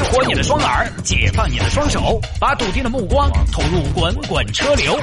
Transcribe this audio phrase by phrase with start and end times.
[0.00, 4.98] 激活你的双耳，解放你的双手，把笃定的目光投入滚滚车流。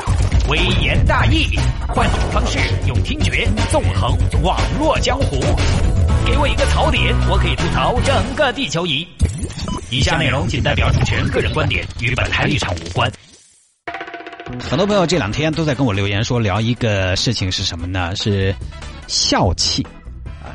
[0.49, 1.47] 微言大义，
[1.87, 2.57] 换种方式，
[2.87, 5.39] 用听觉纵横网络江湖。
[6.25, 9.07] 给我一个槽点，我可以吐槽整个地球仪。
[9.91, 13.11] 以下内容仅代表主持人个人观点，与本台立场无关。
[14.59, 18.15] 很多朋友这两天都在跟我留言说聊一个事情是什么呢？
[18.15, 18.55] 是
[19.05, 19.96] 笑气啊，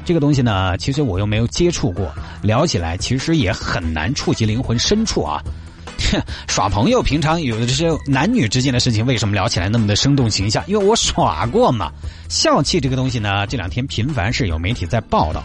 [0.04, 2.12] 这个东西呢，其实我又没有接触过，
[2.42, 5.42] 聊起来其实也很难触及灵魂深处啊。
[6.48, 10.62] 耍朋友，平常有的这些男女之间的事情，为什么聊起来那么的生动形象？
[10.66, 11.90] 因为我耍过嘛。
[12.28, 15.42] 笑气这个东西呢，这两天频繁是有媒体在报道。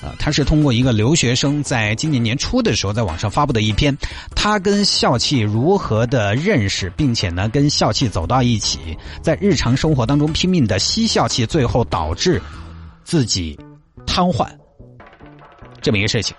[0.00, 3.96] 呃，他是通过一个留学生在今年年初的时候在网上发布的一篇，
[4.34, 8.78] 他跟笑气如何的认识，并且呢跟笑气走到一起，
[9.20, 12.40] 在日常生活当中拼命的吸笑气，最后导致
[13.02, 13.58] 自己
[14.18, 14.48] 瘫痪
[15.80, 16.34] 这么一个事情。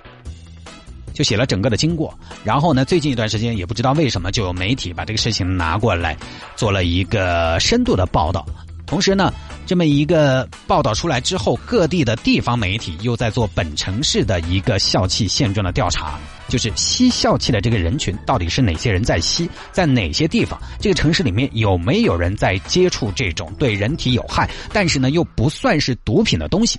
[1.13, 6.17] 就写了整个的经过，然后呢，最近一段时间也不知道为什么，就有媒体把这个事情拿过来
[6.57, 8.45] 做了一个深度的报道。
[8.85, 9.33] 同时呢，
[9.65, 26.77] 这么一个报道出来之后，各地的地方媒体又在做本城市的一个笑气现状的调查，就是吸笑气的这个人群到底是哪些人在吸，在哪些地方，这个城市里面有没有人在接触这种对人体有害，但是呢又不算是毒品的东西。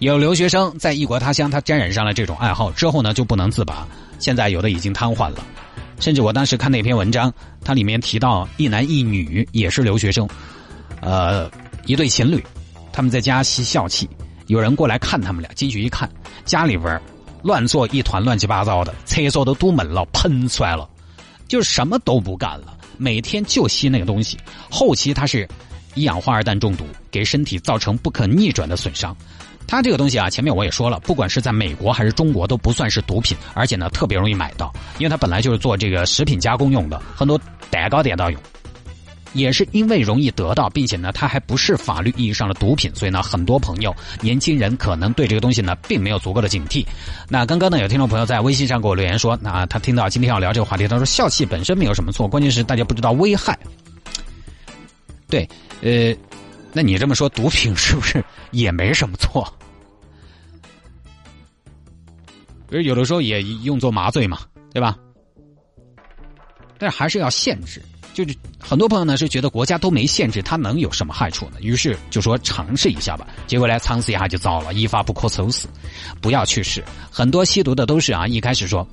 [0.00, 3.86] 有留学生在异国他乡，他沾染上了这种爱好之后呢，就不能自拔。
[4.20, 5.44] 现在有的已经瘫痪了，
[5.98, 7.32] 甚至我当时看那篇文章，
[7.64, 10.28] 它里面提到一男一女也是留学生，
[11.00, 11.50] 呃，
[11.86, 12.42] 一对情侣，
[12.92, 14.08] 他们在家吸笑气，
[14.46, 16.08] 有人过来看他们俩，进去一看，
[16.44, 17.00] 家里边
[17.42, 20.88] 乱做一团乱七八糟的，厕所都堵门了，喷出来了，
[21.48, 24.38] 就什么都不干了，每天就吸那个东西，
[24.70, 25.48] 后期他是
[25.94, 29.16] 一氧化二氮中毒，给身体造成不可逆转的损伤。
[29.68, 37.38] 它这个东西啊，前面我也说了，不管是在美国还是中国，都不算是毒品，而且呢特别容易买到，因为它本来就是做这个食品加工用的，很多
[37.70, 38.40] 蛋糕店都用。
[39.34, 46.82] 也是因为容易得到，并且呢它还不是法律意义上的毒品，所以呢很多朋友、年轻人可能对这个东西呢并没有足够的警惕。
[47.28, 53.56] 那刚刚呢有听众朋友在微信上给我留言说，那他听到今天要聊这个话题，他说笑气本身没有什么错，关键是大家不知道危害。
[55.28, 55.46] 对，
[55.82, 56.16] 呃。
[56.70, 59.50] 那你这么说，毒品是不是也没什么错？
[62.68, 64.40] 比如有的时候也用作麻醉嘛，
[64.72, 64.96] 对吧？
[66.78, 67.82] 但还是要限制。
[68.14, 71.58] 就是很多朋友呢是觉得国家都没限制，它能有什么害处呢？
[71.60, 73.26] 于是就说尝试一下吧。
[73.46, 75.68] 结果呢，尝试一下就糟了，一发不可收拾。
[76.20, 76.82] 不要去试。
[77.12, 78.84] 很多吸毒的都是啊，一开始说：“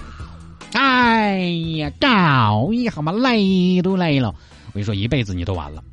[0.73, 1.39] 哎
[1.77, 4.29] 呀，搞一下嘛，累都累了。”
[4.69, 5.83] 我跟你说，一辈子你都完了。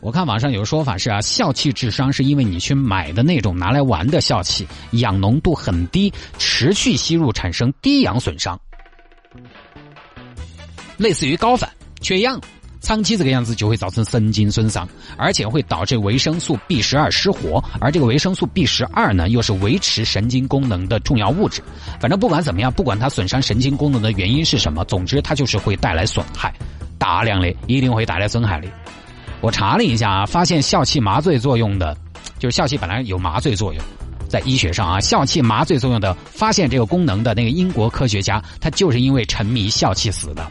[0.00, 8.60] 我看网上有说法是啊，笑气智商是因为你去买的那种拿来玩的笑气，氧浓度很低，持续吸入产生低氧损伤，
[10.96, 11.68] 类似于高反、
[12.00, 12.40] 缺氧，
[12.80, 21.62] 长期这个样子就会造成神经损伤，而且会导致维生素 B 十二失活，而这个维生素 B 十二呢，又是维持神经功能的重要物质。
[21.98, 26.54] 反正不管怎么样，不管它损伤神经功能的原因是什么，总之它就是会带来损害，
[26.96, 28.68] 大量的一定会带来损害的。
[29.40, 31.96] 我查了一下啊，发现笑气麻醉作用的，
[32.38, 33.82] 就是笑气本来有麻醉作用，
[34.28, 40.46] 在医学上啊，笑气麻醉作用的发现这个功能的那个英国科学家，他就是因为沉迷笑气死的。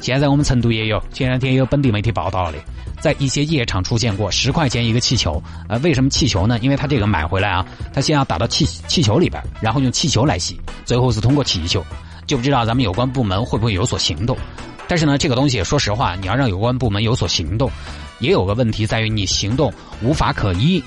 [0.00, 2.58] 现在我们成都也有，前两天有本地媒体报道的，
[3.00, 5.42] 在一些夜场出现过，十块钱一个气球。
[5.68, 6.58] 呃，为什么气球呢？
[6.60, 11.84] 因为他这个买回来啊，他先要打到气气球里边，然后用气球来吸，最后是通过气球，
[12.26, 14.36] 就不知道咱们有关部门会不会有所行动。
[14.86, 17.68] 但是呢，这个东西说实话，你要让有关部门有所行动。
[18.18, 19.72] 也有个问题在于你行动
[20.02, 20.82] 无法可依，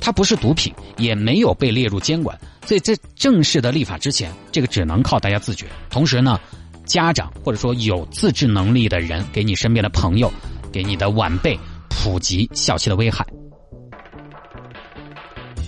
[0.00, 5.66] 它不是毒品，也没有被列入监管，所以在正式的立法之前，这个只能靠大家自觉。
[5.90, 6.40] 同时呢，
[6.84, 10.32] 家长或者说有自制能力的人，给你身边的朋友，
[10.72, 11.58] 给你的晚辈
[11.88, 13.26] 普及笑气的危害。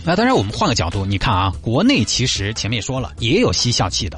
[0.04, 4.16] 那当然，我们换个角度，你看啊，国内其实前面也说了，也有吸笑气的。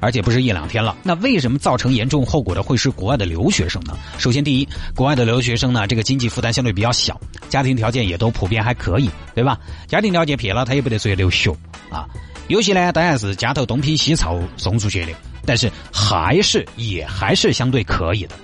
[0.00, 3.96] 而且不是一两天了，那为什么造成严重后果的会是国外的留学生呢？
[4.18, 9.58] 首先，第一，国外的留学生呢，这个经济负担相对比较小，家庭条件也都普遍还可以，对吧？
[9.86, 11.50] 家庭条件撇了，他也不得出去留学
[11.90, 12.06] 啊。
[12.48, 15.12] 有些呢，当然是家头东拼西凑送出去的，
[15.44, 18.36] 但是还是也还是相对可以的。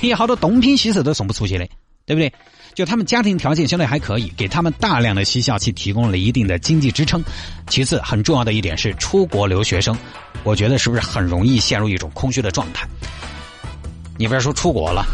[0.02, 1.66] 有好多东拼西凑都送不出去的，
[2.08, 2.32] 对不对？
[2.74, 7.22] 就他们家庭条件相对还可以，给他们大量的吸笑气提供了一定的经济支撑。
[7.68, 9.96] 其次，很重要的一点是，出国留学生。
[10.44, 12.88] 我觉得是不是很容易陷入一种空虚的状态？
[14.16, 15.04] 你不要说出国了，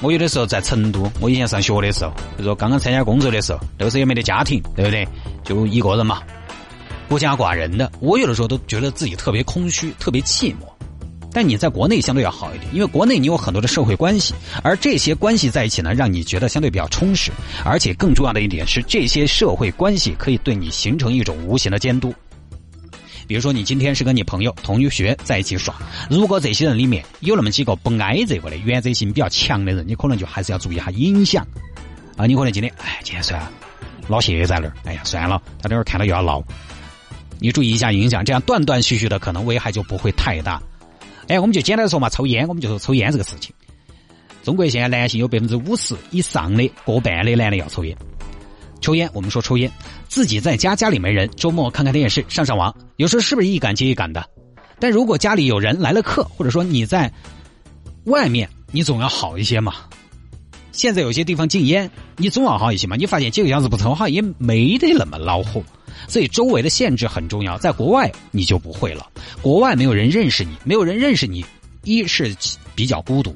[0.00, 5.06] 我有的时候在成都，我以前上学的时候，就说刚刚参加工作的时候，那个时候也没得家庭，对不对？
[5.44, 6.22] 就一个人嘛。
[7.08, 7.90] 孤家寡人的。
[8.00, 10.66] 我有的时候都觉得自己特别空虚，特别寂寞。
[11.32, 17.30] 但你在国内相对要好一点，因为国内你有很多的社会关系，而这些关系在一起呢，让你觉得相对比较充实。
[17.64, 22.12] 而且更重要的一点是，这些社会关系可以对你形成一种无形的监督。
[23.28, 25.76] 比如说，你今天是跟你朋友、同学在一起耍，
[26.10, 31.46] 如果这些人里面有那么几个不挨这个的、原则性比较强的人，你可能就还是要注意一下影响。
[32.16, 33.48] 啊，你可能今天，哎，今天算了，
[34.08, 36.42] 老谢在那儿，哎呀，算了，他等会儿看到又要闹。
[37.38, 40.60] 你注意一下影响，这样断断续续的，可能危害就不会太大。
[41.30, 43.54] 哎，我们就简单的说嘛，抽烟，我们就说抽烟这个事情。
[44.42, 47.96] 中国现在男性有百分之五十以上的过半的男的要抽烟。
[48.80, 49.70] 抽烟，我们说抽烟，
[50.08, 54.28] 自己在家家里没人，周末看看电视，上上网，有时候是不是一杆接一杆的？
[54.80, 57.12] 但如果家里有人来了客，或者说你在
[58.06, 59.74] 外面，你总要好一些嘛。
[60.72, 62.96] 现在有些地方禁烟，你总要好一些嘛。
[62.96, 65.62] 你发现几个小时不抽，好像也没得那么恼火。
[66.10, 67.56] 所以周围的限制很重要。
[67.56, 69.08] 在国外你就不会了，
[69.40, 71.44] 国外没有人认识你，没有人认识你，
[71.84, 72.36] 一是
[72.74, 73.34] 比较孤独。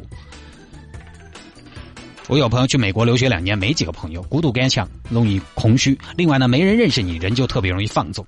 [2.27, 5.97] 我有朋友去美国留学两年，没几个朋友，孤独感强，容易空虚。
[6.17, 8.27] 另外呢，没人认识你，人就特别容易放纵。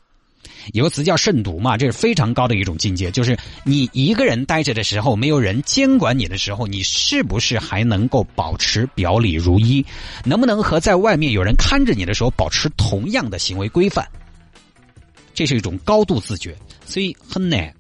[0.73, 9.85] 有个词叫慎独嘛，这是非常高的一种境界，就是你一个人待着的时候，没有人监管你的时候，你是不是还能够保持表里如一？
[10.25, 14.07] 能不能和在外面有人看着你的时候保持同样的行为规范？
[15.37, 17.73] 这是一种高度自觉，所以很难。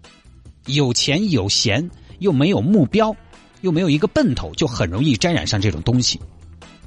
[0.66, 3.16] 有钱有闲又没有目标。
[3.62, 6.20] 又没有一个奔头，就很容易沾染上这种东西。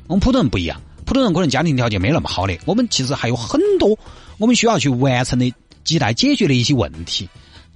[0.07, 3.98] 我们普通人不一样，普通人可能家庭条件没那么好的，我们其实还有很多
[4.38, 5.51] 我们需要去完成的
[5.83, 7.27] 亟待解决的一些问题：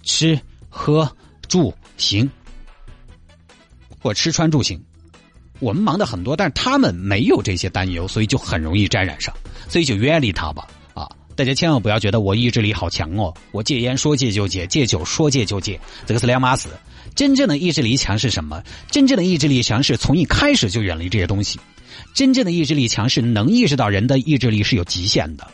[0.04, 0.40] 吃、
[0.70, 1.12] 喝、
[1.50, 2.30] 住、行，
[4.00, 4.82] 或吃穿住行。
[5.60, 9.36] 我们忙的很多，但是他们没有这些担忧，所以就很容易沾染上，
[9.68, 10.68] 所以就远离他吧。
[11.36, 16.70] 大家千万不要觉得我意志力好强哦，我戒烟说戒就戒，戒酒说戒就戒，这个是两码事。
[17.16, 18.64] 真正的意志力强是什么？
[18.90, 21.60] 真正的意志力强是从一开始就远离这些东西。
[22.14, 25.48] 真正的意志力强是能意识到人的意志力是有极限的。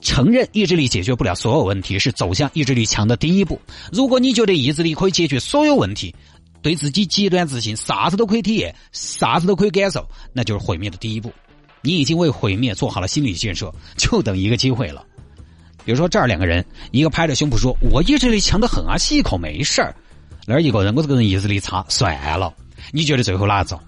[0.00, 3.60] 承认意志力解决不了所有问题，是走向意志力强的第一步。
[3.92, 6.14] 如果你觉得意志力可以解决所有问题，
[6.62, 11.30] 对自己极端自信，啥子都可以体验，啥子都可以感受，那就是毁灭的第一步。
[11.82, 15.04] 你已经为毁灭做好了心理建设， 就等一个机会了。
[15.84, 19.94] 比如说这儿两个人，一个拍着胸脯说：“我意志力强的很啊，吸一口没事儿。”
[20.46, 22.52] 那儿一个人，我这个人意志力差，算了。
[22.92, 23.80] 你觉得最后哪种？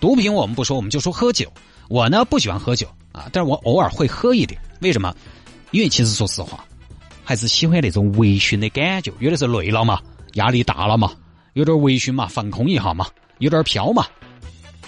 [0.00, 1.52] 毒品我们不说，我们就说喝酒。
[1.88, 4.60] 我呢不喜欢喝酒啊，但是我偶尔会喝一点。
[4.80, 5.14] 为什么？
[5.72, 6.64] 因为其实说实话，
[7.24, 9.12] 还是喜欢那种微醺的感觉。
[9.18, 10.00] 有的时候累了嘛，
[10.34, 11.12] 压力大了嘛，
[11.54, 13.06] 有点微醺嘛，放空一下嘛，
[13.38, 14.06] 有点飘嘛。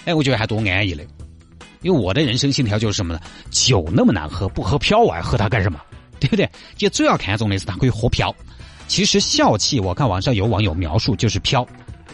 [0.05, 1.07] 哎，我觉得还多安逸嘞。
[1.81, 3.19] 因为我的人生信条就是什么呢？
[3.51, 5.79] 酒那么难喝，不喝飘我还喝它干什么？
[6.19, 6.49] 对不对？
[6.75, 8.35] 就最要看重的是它可以喝飘。
[8.87, 11.65] 其实笑气，我看网上有网友描述就是飘，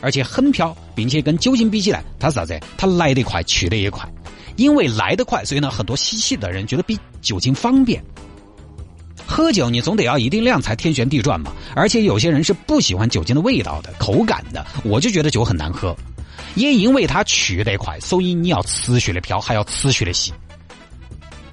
[0.02, 2.60] 而且很飘，并且跟酒精比起来，它是啥子？
[2.78, 4.08] 它来得快，去得也快。
[4.56, 8.04] 因为来得快，所以呢，很多吸气的人觉得比酒精方便。
[9.26, 15.96] 喝酒你总得要一定量才天旋地转嘛，而且有些人是不喜欢酒精的味道的、口感的，我就觉得酒很难喝。
[16.56, 20.34] 也因为它去得快，所以你要持续的飘，还要持续的吸。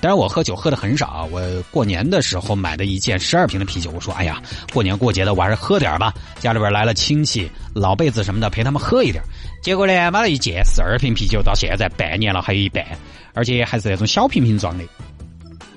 [0.00, 1.28] 当然，我喝酒喝的很少。
[1.30, 1.40] 我
[1.70, 6.12] 过年的时候买的一件十二瓶的啤酒，我说：“哎呀，过年过节的，我还是喝点吧。
[6.40, 9.22] 家里边来了亲戚、老辈子什么的，陪他们喝一点。
[9.62, 12.84] 结果呢，买了一件十二瓶啤酒，到现在半年了还有一半，
[13.32, 14.84] 而且还是那种小瓶瓶装的，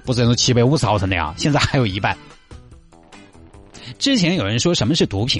[0.05, 1.35] 不是那种七百五十毫升的啊。
[1.37, 2.17] 现在还有一半。
[3.99, 5.39] 之前有人说什么是毒品？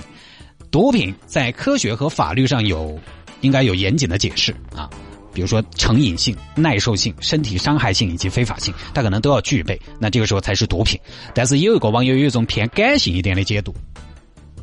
[0.70, 3.00] 毒品在科学和法律上有
[3.46, 4.90] 应该有严谨的解释啊。”
[5.36, 10.98] 比如说成瘾性、耐受性、身体伤害性以及非法性，它可能都要具备，那这个时候才是毒品。
[11.34, 13.76] 但是有一个网友有一种偏感性一点的解读，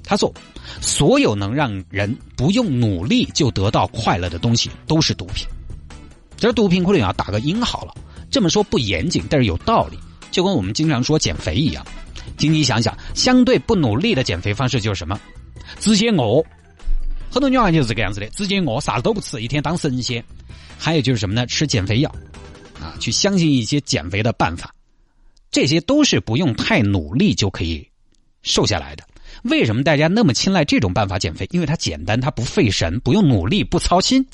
[0.03, 0.33] 他说：
[0.81, 5.47] 所有能让人不用努力就得到快乐的东西都是毒品。
[6.39, 7.93] 这毒品可能要打个引号了。
[8.31, 9.99] 这么说不严谨，但是有道理，
[10.31, 11.87] 就跟我们经常说减肥一样。
[12.39, 15.21] 请你想想，相对不努力的减肥方式就是什么？
[15.79, 16.43] 直接饿。
[17.33, 20.23] 很多女孩就是这个样子的，直接饿，啥子都不吃，一天当神仙。
[20.79, 21.47] 还有就是什么呢？
[21.47, 22.15] 吃减肥药，
[22.79, 24.75] 啊，去相信一些减肥的办法，
[25.51, 27.89] 这些都是不用太努力就可以
[28.43, 29.05] 瘦下来的。
[29.45, 31.49] 为什么大家那么青睐这种办法减肥？
[31.53, 34.27] 因为它简单，它不费神，不用努力，不操心，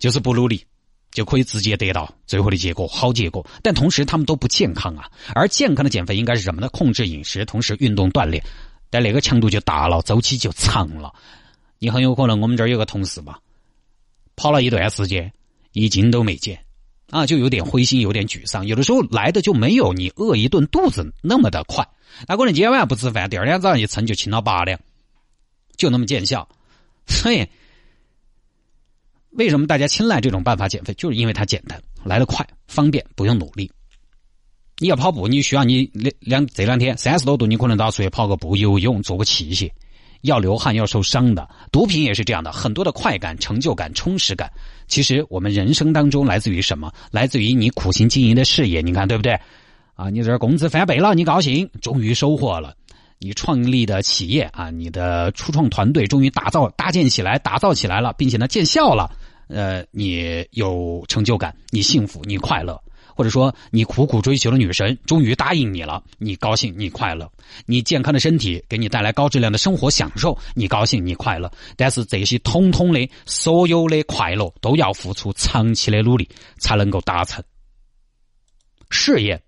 [0.00, 0.64] 就是不努力
[1.12, 3.46] 就可以直接得到最后的结果，好结果。
[3.62, 5.08] 但同时他们都不健康啊。
[5.36, 6.68] 而健康的减肥应该是什么呢？
[6.70, 8.42] 控制饮食，同时运动锻炼，
[8.90, 11.14] 但那个强度就大了，周期就长了。
[11.78, 13.38] 你很有可能，我们这儿有个同事吧，
[14.36, 15.32] 跑了一段时间，
[15.72, 16.64] 一斤都没减，
[17.10, 18.66] 啊，就有点灰心，有点沮丧。
[18.66, 21.86] 有的时候来的就没有你饿一顿肚子那么的快。
[22.26, 24.80] 那可能今天晚上不吃饭，第二天早上一称就轻了八两，
[25.76, 26.48] 就那么见效。
[27.06, 27.46] 所以，
[29.30, 30.92] 为什么大家青睐这种办法减肥？
[30.94, 33.70] 就是因为它简单，来得快，方便，不用努力。
[34.78, 39.70] 你要跑步，你需要你两两这两天三十多度，你可能都要出去跑个步、游泳、做个器械，
[40.22, 41.48] 要流汗、要受伤的。
[41.70, 44.50] 毒品也是这样的，很多的快感、成就感、充实感，
[44.86, 46.92] 其实我们人生当中来自于什么？
[47.10, 49.38] 来自于你苦心经营的事业，你看对不对？
[49.94, 52.74] 啊，你这工资翻倍了，你高兴，终于收获了。
[53.18, 59.10] 你创立的企业啊，你的初创团队终于打造搭建起来，打造起来了，并且呢见效了。
[59.48, 62.80] 呃，你有成就感，你幸福，你快乐。
[63.18, 67.28] 或者说，你苦苦追求的女神终于答应你了，你高兴，你快乐。
[67.66, 71.50] 你健康的身体给你带来高质量的生活享受，你高兴，你快乐。
[71.76, 76.28] 但是这些通通的所有的快乐都要付出长期的努力
[76.60, 77.42] 才能够达成。
[78.88, 79.42] 事业，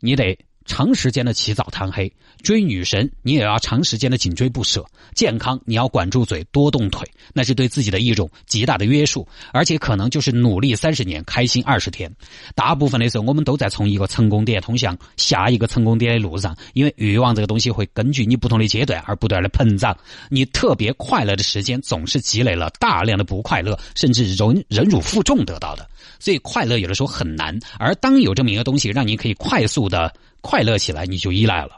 [0.00, 0.38] 你得。
[0.72, 2.10] 长时间的起早贪黑
[2.42, 4.82] 追女神，你也要长时间的紧追不舍。
[5.14, 12.10] 健康，你要管住嘴，多动腿，那是对自己的一种极大的约束，而且可能就是努力三十年，开心二十天。
[12.54, 19.94] 大部分的时候，我们都在从一个成功点通向下一个成功点的路上，因为欲望这个东西会根据你不同的阶段而不断的膨胀。
[20.30, 25.86] 你特别快乐的时间，总是积累了大量的不快乐，甚至忍忍辱负重得到的。
[26.18, 27.56] 所以，快乐有的时候很难。
[27.78, 30.10] 而当有这么一个东西，让你可以快速的。
[30.42, 31.76] 快乐起来，你就依赖了。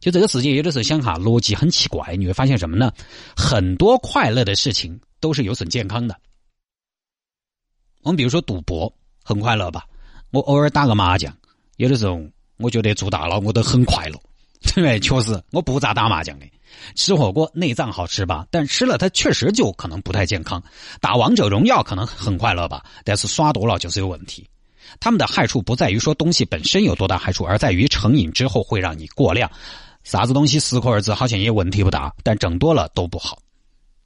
[0.00, 2.16] 就这个世界，有的时候想哈，逻辑很奇怪。
[2.16, 2.90] 你会发现什么呢？
[3.36, 6.16] 很多快乐的事情都是有损健康的。
[8.02, 9.84] 我们比如说赌博，很快乐吧？
[10.30, 11.36] 我偶尔打个麻将，
[11.76, 12.20] 有的时候
[12.58, 14.20] 我觉得做大了，我都很快乐。
[14.74, 16.46] 对，确实，我不咋打麻将的。
[16.94, 18.46] 吃火锅，内脏好吃吧？
[18.50, 20.62] 但吃了它确实就可能不太健康。
[21.00, 22.84] 打王者荣耀可能很快乐吧？
[23.04, 24.48] 但是刷多了就是有问题。
[25.00, 29.50] 他们的害处不在于说东西本身有多大害处，而在于成瘾之后会让你过量。
[30.04, 33.38] 啥子东西适可而止，好像也问题不大，但整多了都不好。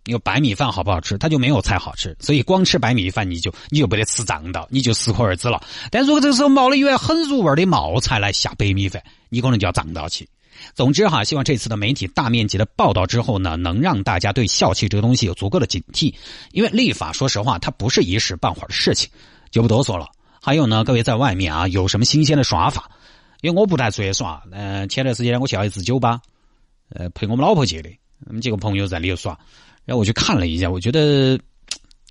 [0.06, 1.16] 有白米饭好不好吃？
[1.16, 5.62] 它就没有菜好吃，所以光吃白米饭你就你就不得吃胀到，你就适可而止了。
[5.92, 10.28] 但如果这个时候冒了一碗很入味的冒菜来下白米饭，你可能就要胀到起。
[10.74, 16.12] 总之哈，希望这次的媒体大面积的报道之后呢，能让大家对笑气这个东西有足够的警惕。
[16.50, 19.08] 因为立法，说实话，它不是一时半会儿的事情，
[19.52, 20.08] 就不多说了。
[20.44, 22.90] 还有呢，各位在外面啊，有什么新鲜的耍法？
[23.42, 24.42] 因为我不太出去耍。
[24.50, 26.20] 嗯，前段时间我去了一次酒吧，
[26.88, 27.88] 呃，陪我们老婆去的，
[28.26, 29.38] 我们几个朋友在里头耍。
[29.84, 31.38] 然后我去看了一下，我觉得，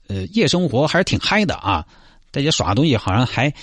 [0.07, 1.85] 呃，夜生活还是挺嗨的啊。
[2.31, 3.53] 大家耍东西好像还。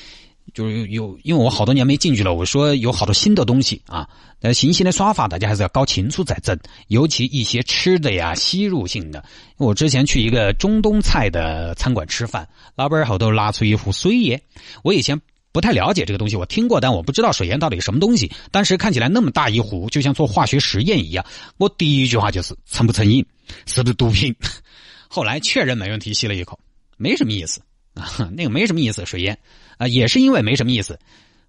[0.55, 2.35] 就是有，因为我好多年没进去了。
[2.35, 4.09] 我说有好多新的东西啊，
[4.41, 6.59] 那新鲜的耍法，大家还是要搞清楚再整。
[6.89, 9.25] 尤其一些吃的呀，吸入性的。
[9.57, 14.41] 我之前去一个中东菜的餐馆吃饭，老板后头拿出一壶水烟。
[14.83, 15.21] 我以前
[15.53, 18.31] 不太了解这个东西，我听过，但我不知道水烟到底什么东西。
[18.51, 21.25] 当时看起来那么大一壶，就像做化学实验一样。
[21.57, 23.25] 我第一句话就是成不成瘾，
[23.67, 24.35] 是不是毒品？
[25.09, 26.59] 后来确认没问题，吸了一口，
[26.97, 27.61] 没什么意思
[27.95, 29.37] 啊， 那个没什么意思，水烟。
[29.79, 30.99] 啊，也是因为没什么意思，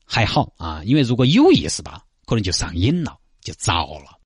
[0.05, 4.17] 还好啊，因为如果有意思吧，可能就上瘾了，就糟了。